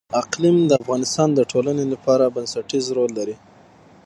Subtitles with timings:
[0.21, 3.35] اقلیم د افغانستان د ټولنې لپاره بنسټيز رول لري.